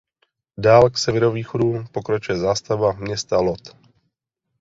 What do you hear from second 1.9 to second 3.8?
pokračuje zástavba města Lod.